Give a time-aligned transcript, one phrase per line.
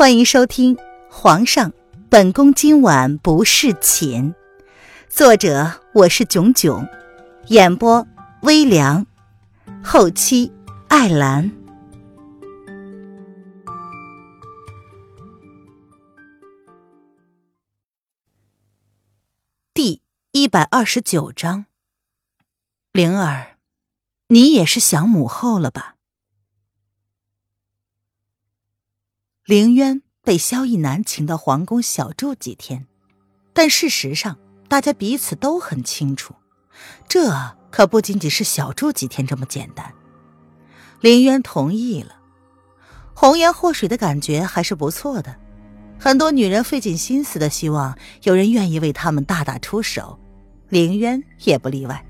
[0.00, 0.76] 欢迎收听
[1.10, 1.74] 《皇上，
[2.08, 4.32] 本宫今晚不侍寝》，
[5.10, 6.88] 作者我是囧囧，
[7.48, 8.06] 演播
[8.40, 9.06] 微凉，
[9.84, 10.50] 后期
[10.88, 11.52] 艾兰。
[19.74, 20.00] 第
[20.32, 21.66] 一百二十九章，
[22.92, 23.58] 灵儿，
[24.28, 25.96] 你也是想母后了吧？
[29.50, 32.86] 凌渊被萧逸南请到皇宫小住几天，
[33.52, 36.36] 但事实上，大家彼此都很清楚，
[37.08, 39.92] 这可不仅仅是小住几天这么简单。
[41.00, 42.14] 凌渊同意了，
[43.12, 45.34] 红颜祸水的感觉还是不错的。
[45.98, 50.16] 很多女人费尽心思的希望有人愿意为他们大打出手，
[50.68, 52.06] 凌渊也不例外。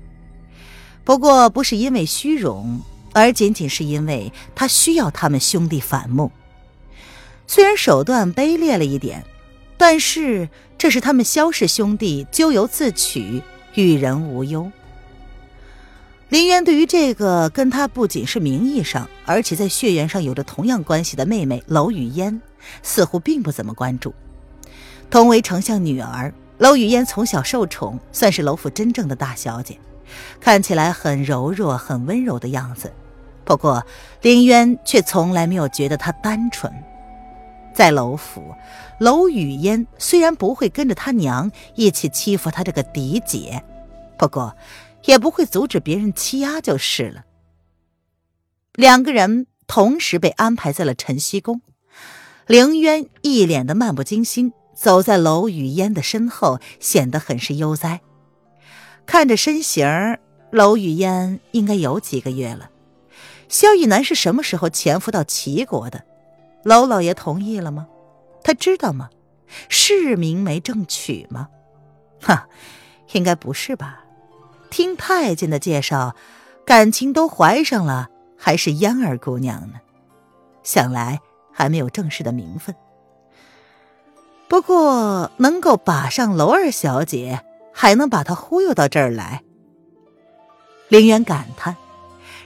[1.03, 2.79] 不过，不是因为虚荣，
[3.13, 6.31] 而仅仅是因为他需要他们兄弟反目。
[7.53, 9.25] 虽然手段卑劣了一点，
[9.75, 13.43] 但是这是他们萧氏兄弟咎由自取，
[13.73, 14.71] 与人无忧。
[16.29, 22.39] 林渊对于这个跟他不仅是名义上，而且在血缘上有着同样关系的妹妹娄雨嫣，
[22.83, 24.13] 似乎并不怎么关注。
[25.09, 29.77] 同为丞相女儿，娄雨嫣从小受宠，算是娄府真正的大小姐，
[30.39, 32.93] 看起来很柔弱、很温柔的样子。
[33.43, 33.85] 不过
[34.21, 36.71] 林渊却从来没有觉得她单纯。
[37.73, 38.53] 在楼府，
[38.99, 43.63] 楼雨嫣虽然不会跟着他娘一起欺负他这个嫡姐，
[44.17, 44.55] 不过
[45.05, 47.25] 也不会阻止别人欺压就是了。
[48.75, 51.61] 两个人同时被安排在了晨曦宫，
[52.47, 58.01] 凌渊一脸的漫不经心，走在楼雨嫣的身后，显得很是悠哉。
[59.05, 59.87] 看着身形，
[60.51, 62.69] 楼雨嫣应该有几个月了。
[63.49, 66.05] 萧逸南是什么时候潜伏到齐国的？
[66.63, 67.87] 娄老爷同意了吗？
[68.43, 69.09] 他知道吗？
[69.67, 71.49] 是明媒正娶吗？
[72.21, 72.47] 哈，
[73.11, 74.05] 应该不是吧。
[74.69, 76.15] 听太监的介绍，
[76.65, 79.79] 感情都怀上了，还是嫣儿姑娘呢。
[80.63, 81.19] 想来
[81.51, 82.75] 还没有正式的名分。
[84.47, 89.43] 不过能够把上娄二小姐，还能把她忽悠到这儿来，
[90.87, 91.75] 凌渊感叹。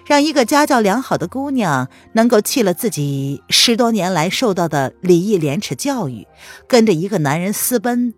[0.06, 6.28] 让一个家教良好的姑娘能够弃了自己十多年来受到的礼义廉耻教育，
[6.68, 8.14] 跟着一个男人私奔，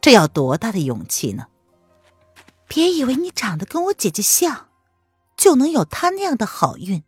[0.00, 1.46] 这要多大的勇气呢？
[2.66, 4.66] 别以为你长得跟我姐姐像，
[5.36, 7.04] 就能有她那样的好运。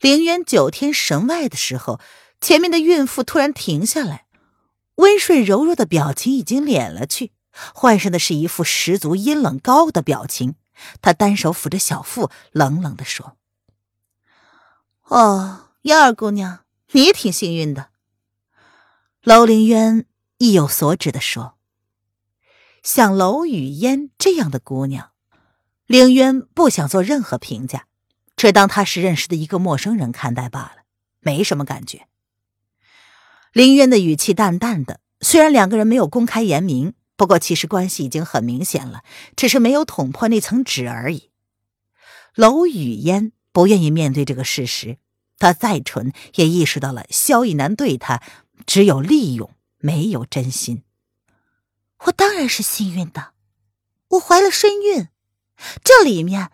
[0.00, 2.00] 凌渊九天神外的时候，
[2.40, 4.26] 前面的孕妇突然停下来，
[4.94, 7.32] 温顺柔弱的表情已经敛了去，
[7.74, 10.54] 换上的是一副十足阴冷高傲的表情。
[11.00, 13.36] 他单手抚着小腹，冷冷的说
[15.08, 17.88] ：“哦，燕儿姑娘，你也挺幸运的。”
[19.22, 20.06] 楼凌渊
[20.38, 21.56] 意有所指的说
[22.82, 25.10] ：“像楼雨嫣这样的姑娘，
[25.86, 27.86] 凌渊不想做任何评价，
[28.36, 30.82] 只当她是认识的一个陌生人看待罢了，
[31.20, 32.06] 没什么感觉。”
[33.52, 36.94] 凌渊的语气淡淡的，虽然两个人没有公开言明。
[37.18, 39.02] 不过，其实关系已经很明显了，
[39.34, 41.30] 只是没有捅破那层纸而已。
[42.36, 44.98] 娄雨嫣不愿意面对这个事实，
[45.36, 48.22] 她再蠢也意识到了萧逸南对她
[48.64, 50.84] 只有利用，没有真心。
[52.04, 53.32] 我当然是幸运的，
[54.10, 55.08] 我怀了身孕，
[55.82, 56.52] 这里面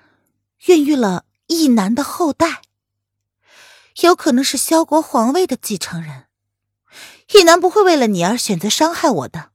[0.64, 2.62] 孕育了逸南的后代，
[4.00, 6.24] 有可能是萧国皇位的继承人。
[7.34, 9.50] 逸南不会为了你而选择伤害我的。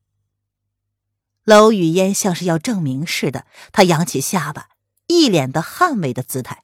[1.45, 4.69] 娄雨嫣像是要证明似的，她扬起下巴，
[5.07, 6.63] 一脸的捍卫的姿态。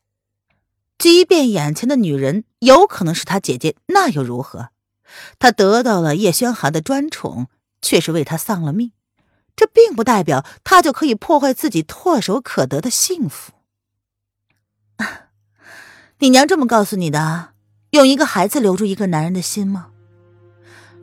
[0.97, 4.69] 即便眼前的女人有可能是她姐姐，那又如何？
[5.40, 7.47] 她得到了叶轩寒的专宠，
[7.81, 8.91] 却是为他丧了命，
[9.56, 13.53] 这并不代表她就可以破坏自己唾手可得的幸福。
[16.19, 17.53] 你娘这么告诉你的？
[17.92, 19.88] 用一个孩子留住一个男人的心吗？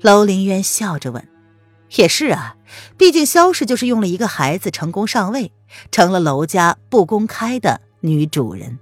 [0.01, 1.29] 娄凌渊笑着问。
[1.97, 2.57] 也是啊，
[2.97, 5.53] 毕竟萧氏就是用了一个孩子成功上位，
[5.91, 8.79] 成了娄家不公开的女主人。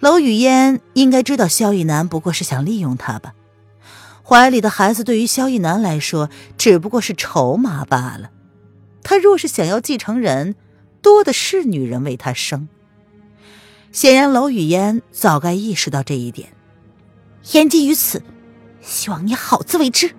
[0.00, 3.34] 娄雨嫣应该知道萧逸南不过是想利用她吧？
[4.22, 8.30] 怀里的孩子对于萧逸南来说只不过是筹码罢了。
[9.02, 10.56] 他若是想要继承人，
[11.00, 12.68] 多的是女人为他生。
[13.92, 16.48] 显然，娄雨嫣早该意识到这一点。
[17.52, 18.20] 言尽于此，
[18.82, 20.10] 希望你好自为之。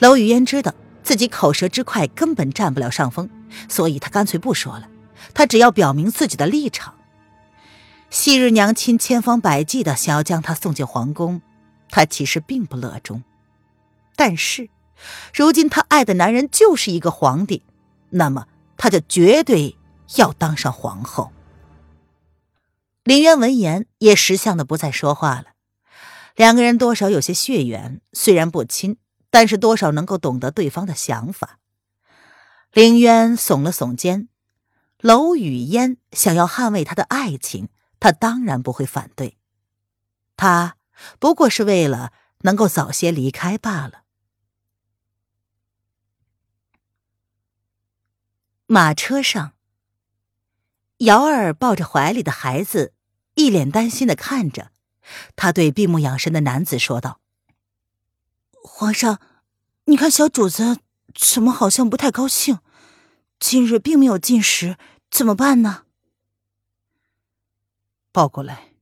[0.00, 0.74] 娄雨嫣知道
[1.06, 3.30] 自己口舌之快根本占不了上风，
[3.68, 4.88] 所以他干脆不说了。
[5.32, 6.96] 他只要表明自己的立场。
[8.10, 11.42] 昔日娘亲千方百计的想要将他送进皇宫，
[11.90, 13.22] 他其实并不乐衷。
[14.16, 14.68] 但是，
[15.32, 17.62] 如今他爱的男人就是一个皇帝，
[18.10, 19.76] 那么他就绝对
[20.16, 21.30] 要当上皇后。
[23.04, 25.44] 林渊闻言也识相的不再说话了。
[26.34, 28.96] 两个人多少有些血缘，虽然不亲，
[29.30, 31.58] 但是多少能够懂得对方的想法。
[32.72, 34.28] 凌渊耸了耸肩，
[35.00, 37.68] 楼雨烟想要捍卫他的爱情，
[37.98, 39.38] 他当然不会反对。
[40.36, 40.76] 他
[41.18, 44.02] 不过是为了能够早些离开罢了。
[48.66, 49.52] 马车上，
[50.98, 52.92] 瑶儿抱着怀里的孩子，
[53.34, 54.72] 一脸担心的看着。
[55.36, 57.20] 他对闭目养神的男子说道
[58.68, 59.20] ：“皇上，
[59.84, 60.80] 你看小主子
[61.14, 62.58] 怎么好像不太高兴？
[63.38, 64.76] 今日并没有进食，
[65.08, 65.84] 怎么办呢？”
[68.10, 68.72] 抱过来。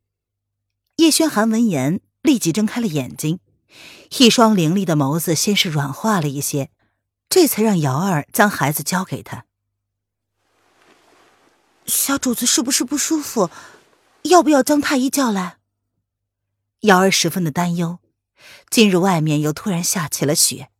[0.97, 3.41] 叶轩寒闻言立即睁开了眼睛，
[4.19, 6.71] 一双凌厉的眸子先是软化了一些，
[7.29, 9.45] 这才让瑶儿将孩子交给他。
[11.85, 13.51] 小主子是不是不舒服？
[14.23, 15.59] 要不要将太医叫来？
[16.81, 17.99] 瑶儿十分的担忧。
[18.71, 20.71] 进入外面又突然下起了雪，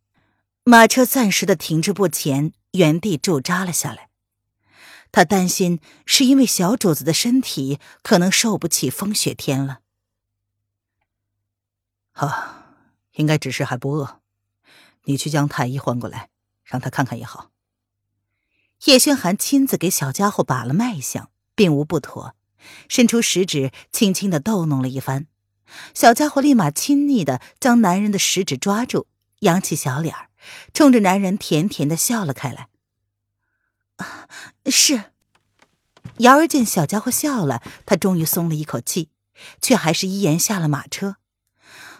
[0.63, 4.09] 马车暂时的停滞不前，原地驻扎了下来。
[5.11, 9.79] 他担心是因为小主子的身体可能受不起风雪天了。
[12.13, 12.75] 啊，
[13.13, 14.21] 应该只是还不饿。
[15.05, 16.29] 你去将太医唤过来，
[16.63, 17.51] 让他看看也好。
[18.85, 22.35] 叶轩寒亲自给小家伙把了脉象，并无不妥，
[22.89, 25.27] 伸出食指轻轻的逗弄了一番，
[25.93, 29.07] 小家伙立马亲昵的将男人的食指抓住，
[29.39, 30.29] 扬起小脸儿，
[30.73, 32.69] 冲着男人甜甜的笑了开来。
[34.67, 35.11] 是，
[36.17, 39.09] 瑶儿见小家伙笑了，他终于松了一口气，
[39.61, 41.17] 却还是依言下了马车，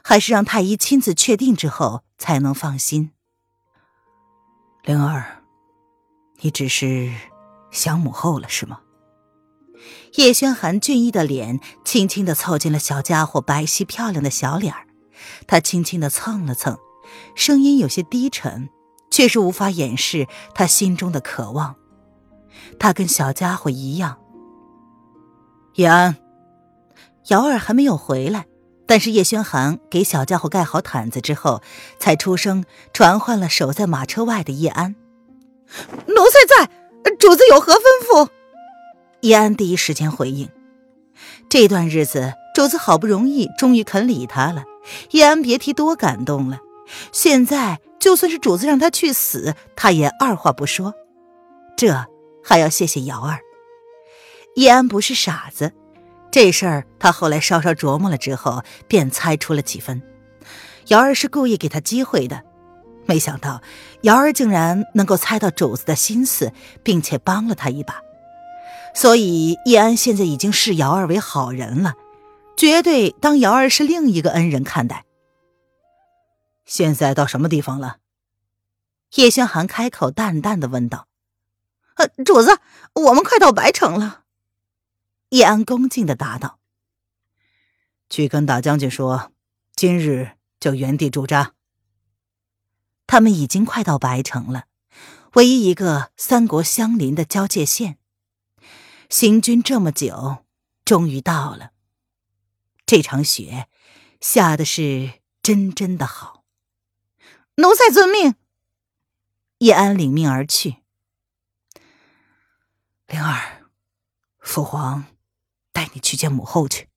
[0.04, 3.12] 还是让太医亲自确定之后才能放心。
[4.84, 5.42] 灵儿。
[6.42, 7.14] 你只是
[7.72, 8.82] 想母后了，是吗？
[10.16, 14.88] 叶轩寒俊逸的脸轻轻的凑近了小家伙白皙漂亮的小脸儿，
[15.48, 16.78] 他轻轻的蹭了蹭，
[17.36, 18.70] 声音有些低沉，
[19.12, 21.76] 却是无法掩饰他心中的渴望。
[22.80, 24.18] 他跟小家伙一样。
[25.76, 26.16] 叶安，
[27.28, 28.46] 瑶儿还没有回来，
[28.88, 31.62] 但是叶轩寒给小家伙盖好毯子之后，
[32.00, 34.96] 才出声传唤了守在马车外的叶安。
[36.08, 36.72] 奴才在，
[37.20, 38.30] 主子有何吩咐？
[39.25, 40.48] 叶安第一时间回应。
[41.50, 44.66] 这段日子，主子好不容易终于肯理他了，
[45.10, 46.60] 叶安别提多感动了。
[47.12, 50.94] 现在就算是主子让他去死，他也二话不说。
[51.75, 52.06] 这
[52.44, 53.39] 还要谢谢瑶儿。
[54.57, 55.71] 叶安不是傻子，
[56.31, 60.04] 这事儿他后来稍稍琢磨了之后，便猜出了几分。
[60.89, 62.44] 瑶儿是故意给他机会的。
[63.07, 63.60] 没想到
[64.01, 66.51] 瑶儿竟然能够猜到主子的心思，
[66.83, 68.00] 并且帮了他一把，
[68.95, 71.95] 所以叶安现在已经视瑶儿为好人了，
[72.56, 75.06] 绝对当瑶儿是另一个恩人看待。
[76.65, 77.97] 现在到什么地方了？
[79.15, 81.07] 叶轩寒开口淡淡的问道
[81.95, 82.59] ：“呃，主子，
[82.94, 84.24] 我们快到白城了。”
[85.30, 86.59] 叶安恭敬的答道
[88.09, 89.31] ：“去跟大将军说，
[89.75, 91.54] 今日就原地驻扎。”
[93.06, 94.66] 他们已经快到白城了，
[95.33, 97.97] 唯一一个三国相邻的交界线。
[99.09, 100.45] 行军这么久，
[100.83, 101.71] 终于到了。
[102.85, 103.68] 这场雪
[104.21, 106.44] 下的是真真的好。
[107.56, 108.35] 奴才遵命。
[109.59, 110.78] 叶安领命而去。
[113.07, 113.66] 灵儿，
[114.40, 115.06] 父皇
[115.71, 116.90] 带你去见母后去。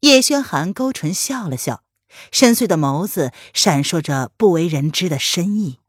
[0.00, 1.84] 叶轩寒勾唇笑了笑。
[2.30, 5.80] 深邃的眸子闪烁着不为人知的深意。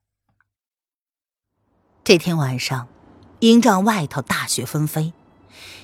[2.01, 2.87] 这天晚上，
[3.43, 5.11] 营帐外头大雪纷飞，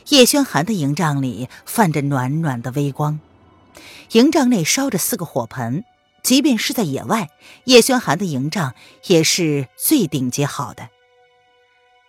[0.08, 3.20] 叶轩寒的营帐里泛着暖暖的微光。
[4.12, 5.84] 营帐内烧着四个火盆，
[6.24, 7.30] 即便是在野外，
[7.66, 8.76] 叶轩寒的营帐
[9.08, 10.88] 也是最顶级好的。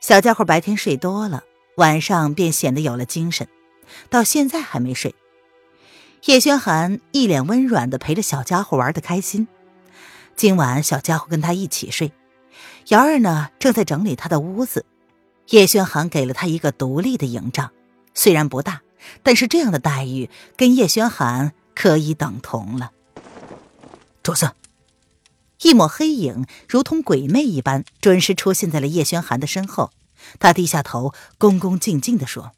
[0.01, 1.43] 小家伙白天睡多了，
[1.79, 3.49] 晚上便显得有了精神，
[4.09, 5.17] 到现在还没睡。
[6.27, 9.49] 叶轩寒一脸温软的陪着小家伙玩的开心。
[10.37, 12.13] 今晚小家伙跟他一起睡，
[12.91, 14.87] 瑶儿呢正在整理他的屋子。
[15.51, 17.73] 叶轩寒给了他一个独立的营帐，
[18.15, 18.83] 虽然不大，
[19.23, 22.93] 但是这样的待遇跟叶轩寒可以等同了。
[24.23, 24.53] 主子，
[25.63, 29.93] 一抹黑影如同鬼魅一般，准时出现在了叶轩寒的身后。
[30.39, 32.53] 他低下头，恭恭敬敬地说：“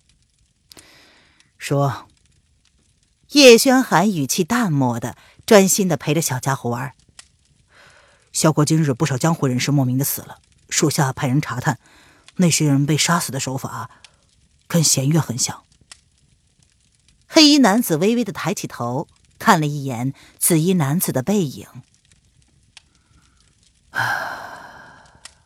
[1.56, 2.06] 说。”
[3.30, 6.92] 叶轩寒语气淡漠的专心的陪着小家伙玩。
[8.30, 11.78] 萧国今日不少江湖人士莫名的死了，属下派人查探，
[12.36, 13.90] 那些人被杀死的手法
[14.66, 15.64] 跟弦月很像。
[17.26, 19.08] 黑衣男子微微的抬起头，
[19.38, 21.66] 看了一眼紫衣男子的背影。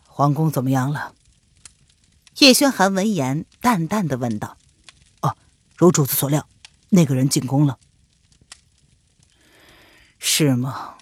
[0.05, 1.15] 皇宫怎么样了？
[2.39, 4.57] 叶轩寒闻言，淡淡的问道
[5.23, 5.37] ：“哦，
[5.77, 6.49] 如主子所料，
[6.91, 7.79] 那个人进宫了。”
[10.19, 10.97] 是吗？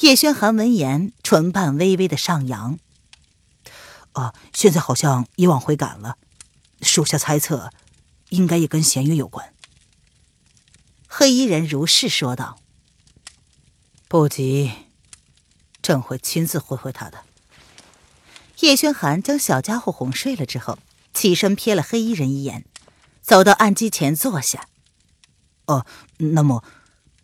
[0.00, 2.78] 叶轩寒闻言，唇瓣微微的上扬。
[4.12, 6.18] 啊，现在好像已往回赶了。
[6.80, 7.70] 属下猜测，
[8.30, 9.54] 应该也跟弦月有关。
[11.06, 12.58] 黑衣人如是说道。
[14.08, 14.72] 不急，
[15.80, 17.24] 朕会亲自会会他的。
[18.60, 20.78] 叶轩寒将小家伙哄睡了之后，
[21.14, 22.64] 起身瞥了黑衣人一眼，
[23.22, 24.68] 走到案几前坐下。
[25.66, 25.86] 哦，
[26.18, 26.62] 那么，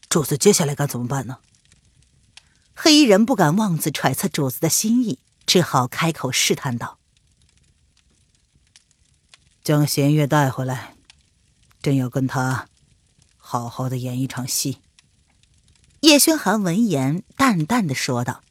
[0.09, 1.39] 主子接下来该怎么办呢？
[2.75, 5.19] 黑衣人不敢妄自揣测主子的心意，
[5.49, 6.99] 只好开口试探道
[9.65, 10.95] ：“将弦月带回来，
[11.81, 12.69] 朕要跟他
[13.39, 14.83] 好好的演一场戏。”
[16.01, 18.43] 叶轩寒闻言，淡淡的说道：“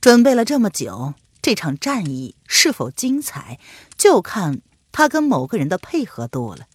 [0.00, 3.58] 准备了这么久，这场战役是否精彩，
[3.98, 6.68] 就看他跟某个人的配合度了。”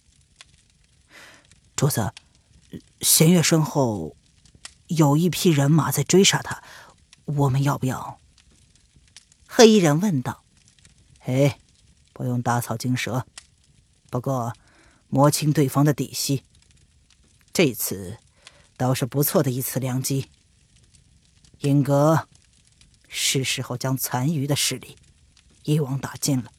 [1.74, 2.12] 主子，
[3.00, 4.14] 弦月身后。
[4.88, 6.62] 有一批人马在追杀他，
[7.24, 8.20] 我们要不要？
[9.56, 10.44] 黑衣人问道。
[11.20, 11.58] 哎，
[12.12, 13.24] 不用打草惊蛇，
[14.10, 14.52] 不过
[15.08, 16.42] 摸清对方的底细，
[17.54, 18.18] 这次
[18.76, 20.28] 倒是不错的一次良机。
[21.60, 22.28] 尹阁，
[23.08, 24.98] 是时候将残余的势力
[25.62, 26.52] 一网打尽了。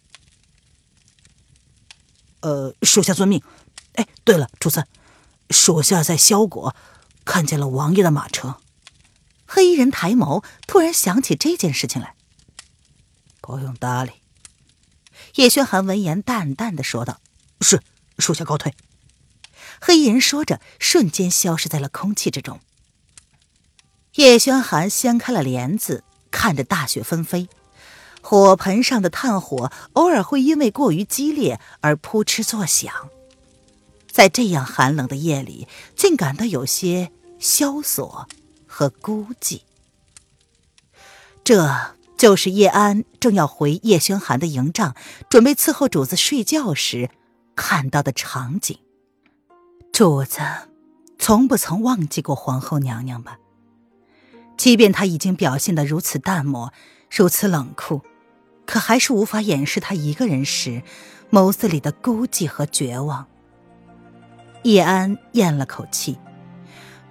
[2.40, 3.44] 呃，属下遵命。
[3.94, 4.88] 哎，对了，主子，
[5.52, 6.76] 属下在萧国。
[7.24, 8.60] 看见了王爷的马车，
[9.46, 12.16] 黑衣人抬眸，突然想起这件事情来。
[13.48, 14.12] 不用搭理。
[15.36, 17.22] 叶轩寒闻言，淡淡的说道
[17.62, 17.82] ：“是，
[18.20, 18.76] 属下告退。”
[19.80, 22.60] 黑衣人说着，瞬间消失在了空气之中。
[24.16, 27.48] 叶轩寒掀开了帘子，看着大雪纷飞，
[28.22, 33.10] 火盆上的炭火偶尔会因为过于激烈而扑哧作响，
[34.12, 37.14] 在这样寒冷的夜里，竟感到有些。
[37.40, 38.28] 萧索
[38.66, 39.62] 和孤寂，
[41.44, 44.96] 这就是叶安正要回叶轩寒的营帐，
[45.30, 47.10] 准备伺候主子睡觉时
[47.56, 48.78] 看到的场景。
[49.92, 50.42] 主子
[51.18, 53.40] 从不曾忘记过皇后娘娘吧？
[54.58, 56.74] 即便他已经表现得如此淡漠，
[57.10, 58.02] 如此冷酷，
[58.66, 60.82] 可还是无法掩饰他一个人时
[61.32, 63.28] 眸子里的孤寂和绝望。
[64.64, 66.18] 叶安咽了口气。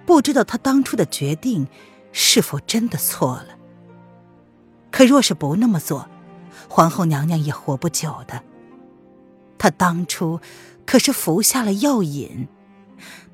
[0.05, 1.67] 不知道他当初的决定
[2.13, 3.56] 是否真的错了。
[4.91, 6.07] 可若是不那么做，
[6.69, 8.41] 皇后娘娘也活不久的。
[9.57, 10.39] 她当初
[10.85, 12.47] 可是服下了药引，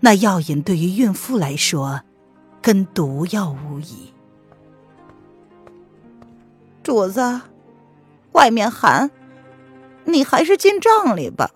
[0.01, 2.01] 那药引对于孕妇来说，
[2.61, 4.13] 跟毒药无异。
[6.81, 7.41] 主子，
[8.33, 9.09] 外面寒，
[10.05, 11.51] 你还是进帐里吧。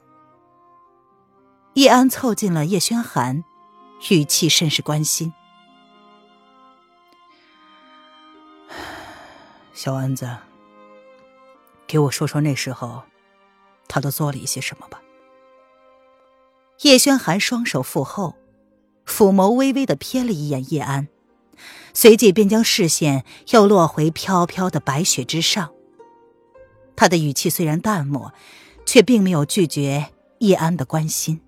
[1.73, 3.43] 叶安凑近了叶轩寒。
[4.11, 5.33] 语气甚是关心。
[9.77, 10.27] 小安子，
[11.85, 13.03] 给我说说那时候，
[13.87, 14.99] 他都做了一些什么吧。
[16.81, 18.35] 叶轩寒双手负后，
[19.05, 21.09] 抚眸微微的瞥了一眼叶安，
[21.93, 25.71] 随即便将视线又落回飘飘的白雪之上。
[26.95, 28.33] 他的语气虽然淡漠，
[28.83, 30.07] 却并没有拒绝
[30.39, 31.39] 叶安的关心。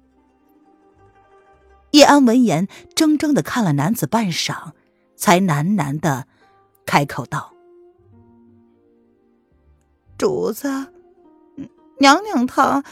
[1.93, 4.74] 叶安闻言，怔怔的看了男子半晌，
[5.15, 6.27] 才喃喃的
[6.86, 7.55] 开口道
[10.19, 10.88] ：“主子，
[11.97, 12.83] 娘娘她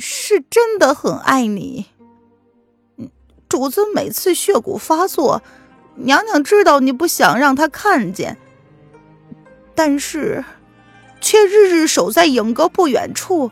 [0.00, 1.84] 是真的很爱你。
[3.50, 5.42] 主子每次血骨发作，
[5.96, 8.38] 娘娘知道你不想让她看见，
[9.74, 10.42] 但是
[11.20, 13.50] 却日日守在影阁不远处，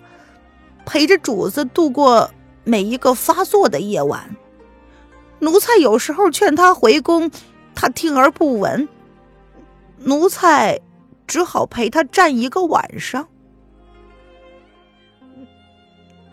[0.87, 2.31] 陪着主子度过
[2.65, 4.35] 每一个发作的夜晚。”
[5.41, 7.31] 奴才有时候劝她回宫，
[7.75, 8.89] 她听而不闻。
[9.99, 10.81] 奴才
[11.33, 13.27] 只好陪他站一个晚上。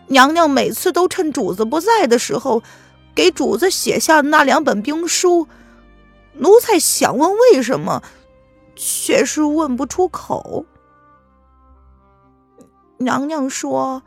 [0.08, 2.62] 娘娘每次都趁主子不在的时候，
[3.14, 5.48] 给主子写下那两本兵书。
[6.34, 8.02] 奴才想问为什么，
[8.76, 10.66] 却是问不出口。
[12.98, 14.02] 娘娘说：“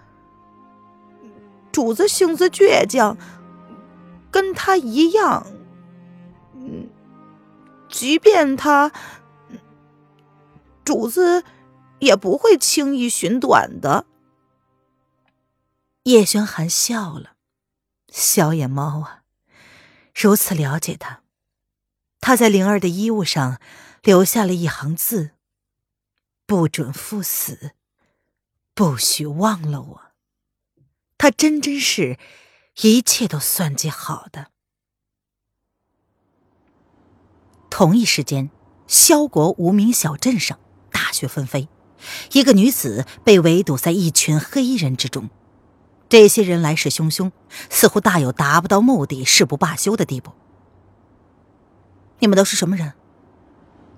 [1.74, 3.18] 主子性子倔强。”
[4.30, 5.48] 跟他一样，
[6.54, 6.88] 嗯，
[7.90, 8.92] 即便他
[10.84, 11.44] 主子
[12.00, 14.06] 也不会轻易寻短的。
[16.04, 17.38] 叶轩寒笑了，
[18.10, 19.24] 小野猫啊，
[20.14, 21.22] 如此了解他。
[22.20, 23.60] 他在灵儿的衣物上
[24.02, 25.32] 留下了一行字
[26.46, 27.72] ：“不准赴死，
[28.74, 30.02] 不许忘了我。”
[31.18, 32.18] 他真真是
[32.82, 34.52] 一切都算计好的。
[37.70, 38.52] 同一时间，
[38.88, 40.60] 萧国无名小镇上
[40.94, 41.68] 大雪纷飞，
[42.32, 45.30] 一个女子被围堵在一群黑衣人之中。
[46.08, 47.32] 这些人来势汹汹，
[47.70, 50.32] 似乎大有达不到目的誓不罢休的地步。
[52.20, 52.94] 你们都是什么人？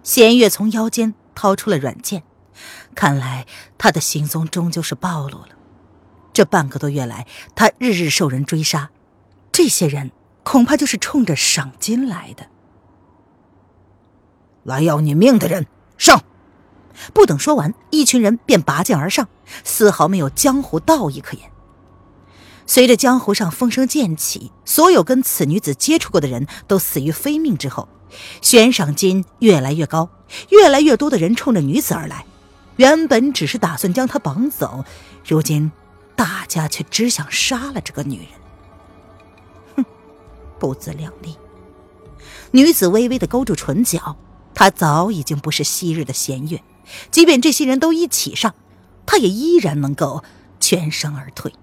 [0.01, 2.23] 弦月从腰间掏出了软剑，
[2.95, 3.45] 看来
[3.77, 5.49] 他的行踪终究是暴露了。
[6.31, 8.91] 这半个多月来，他日日受人追杀，
[9.51, 10.11] 这些人
[10.43, 12.47] 恐怕就是冲着赏金来的。
[14.63, 16.23] 来要你命的人上！
[17.13, 19.27] 不等说完，一群人便拔剑而上，
[19.63, 21.51] 丝毫没有江湖道义可言。
[22.65, 27.87] 随着江湖上风声渐起，所有跟此女子接触过的人都死于非命之后，
[28.41, 30.09] 悬赏金越来越高，
[30.49, 32.25] 越来越多的人冲着女子而来。
[32.77, 34.83] 原本只是打算将她绑走，
[35.25, 35.71] 如今
[36.15, 38.27] 大家却只想杀了这个女人。
[39.75, 39.85] 哼，
[40.57, 41.37] 不自量力！
[42.51, 44.15] 女子微微的勾住唇角。
[44.55, 46.63] 她早已经不是昔日的弦月，
[47.11, 48.55] 即便这些人都一起上，
[49.05, 50.23] 他也依然能够
[50.59, 51.53] 全身而退。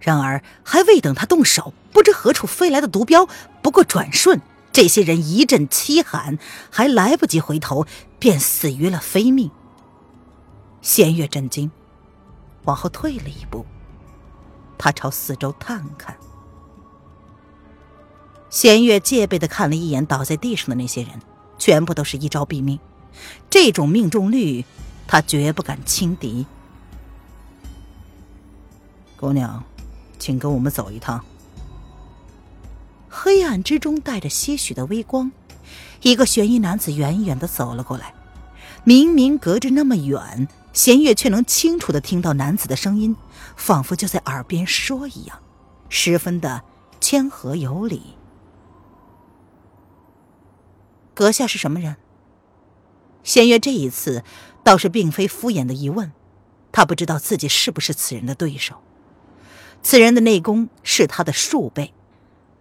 [0.00, 3.28] 然而，还未等他动手，不知何处飞来的毒镖，
[3.62, 4.40] 不过转瞬，
[4.72, 6.38] 这些人一阵凄喊，
[6.70, 7.86] 还来不及回头，
[8.18, 9.50] 便死于了非命。
[10.80, 11.70] 弦月震惊，
[12.64, 13.64] 往后退了一步，
[14.76, 16.16] 他朝四周探看。
[18.50, 21.20] 弦月戒备的看了一眼倒在地上的那些人。
[21.58, 22.80] 全部都是一招毙命，
[23.50, 24.64] 这种命中率，
[25.06, 26.46] 他绝不敢轻敌。
[29.16, 29.62] 姑娘，
[30.18, 31.24] 请跟我们走一趟。
[33.08, 35.30] 黑暗之中带着些许的微光，
[36.00, 38.14] 一个悬疑男子远远的走了过来。
[38.84, 43.14] 明明隔着那么远，弦月却能清楚的听到男子的声音，
[43.54, 45.38] 仿佛就在耳边说一样，
[45.88, 46.62] 十分的
[47.00, 48.14] 谦和有礼。
[51.14, 51.96] 阁下是什么人？
[53.22, 54.24] 弦月这一次
[54.64, 56.12] 倒是并非敷衍的疑问，
[56.70, 58.76] 他不知道自己是不是此人的对手。
[59.82, 61.92] 此人的内功是他的数倍，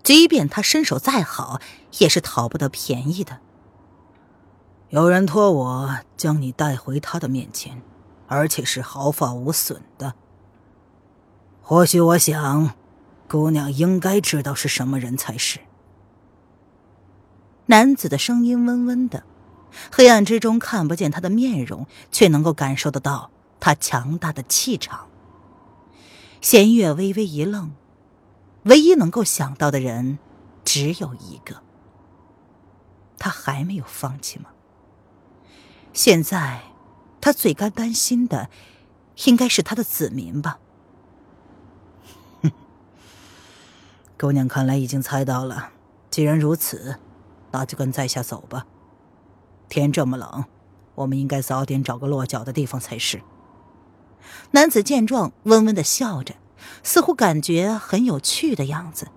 [0.03, 1.61] 即便他身手再好，
[1.99, 3.39] 也是讨不得便宜的。
[4.89, 7.81] 有人托我将你带回他的面前，
[8.27, 10.15] 而且是毫发无损的。
[11.61, 12.73] 或许我想，
[13.29, 15.59] 姑娘应该知道是什么人才是。
[17.67, 19.23] 男子的声音温温的，
[19.91, 25.07] 黑暗之中看不见他的面容，却能够感受得到他强大的气场。
[26.41, 27.73] 弦月微微一愣，
[28.63, 30.19] 唯一能够想到的人
[30.63, 31.61] 只有一个。
[33.17, 34.49] 他还没有放弃吗？
[35.93, 36.63] 现在，
[37.19, 38.49] 他最该担心的，
[39.25, 40.59] 应该是他的子民吧。
[42.41, 42.51] 哼，
[44.17, 45.71] 姑娘看来已经猜到了。
[46.09, 46.97] 既然如此。
[47.53, 48.65] 那就跟在下走吧。
[49.71, 50.43] 天这么冷，
[50.95, 53.21] 我们应该早点找个落脚的地方才是。
[54.51, 56.35] 男子见状，温温的笑着，
[56.83, 59.07] 似乎感觉很有趣的样子。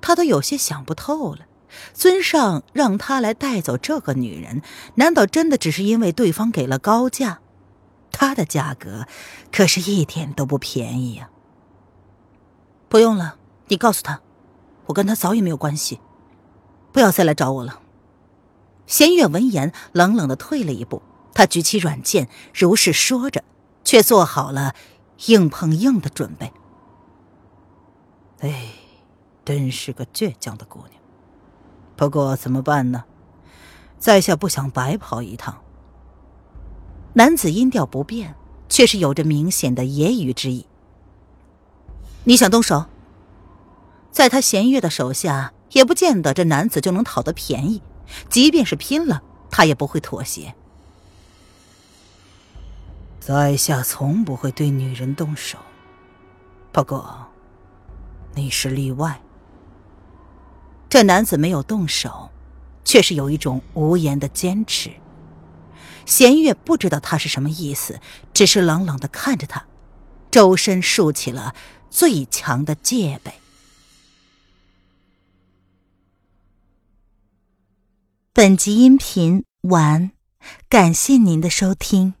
[0.00, 1.40] 他都有些想不透了，
[1.92, 4.62] 尊上让他来带走这个女人，
[4.94, 7.40] 难道真的只是因为对方给了高价？
[8.12, 9.06] 他的价格
[9.50, 11.30] 可是一点都不便宜呀。
[12.88, 14.20] 不用了，你告诉他，
[14.86, 16.00] 我跟他早已没有关系。
[16.92, 17.80] 不要再来找我了。
[18.88, 21.02] 弦月闻言，冷冷的退了一步。
[21.34, 23.44] 他举起软剑，如是说着，
[23.84, 24.74] 却做好了
[25.26, 26.52] 硬碰硬的准备。
[28.40, 28.70] 哎，
[29.44, 31.00] 真是个倔强的姑娘。
[31.94, 33.04] 不过怎么办呢？
[33.98, 35.58] 在下不想白跑一趟。
[37.12, 38.34] 男子音调不变，
[38.68, 40.66] 却是有着明显的揶揄之意。
[42.24, 42.86] 你想动手？
[44.10, 45.52] 在他弦月的手下。
[45.72, 47.82] 也不见得这男子就能讨得便宜，
[48.28, 50.54] 即便是拼了，他也不会妥协。
[53.20, 55.58] 在下从不会对女人动手，
[56.72, 57.26] 不过
[58.34, 59.20] 你是例外。
[60.88, 62.30] 这男子没有动手，
[62.84, 64.92] 却是有一种无言的坚持。
[66.06, 68.00] 弦月不知道他是什么意思，
[68.32, 69.66] 只是冷冷的看着他，
[70.30, 71.54] 周身竖起了
[71.90, 73.34] 最强的戒备。
[78.38, 80.12] 本集音频完，
[80.68, 82.14] 感谢您的收听。